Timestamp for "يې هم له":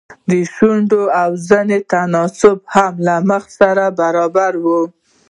2.61-3.15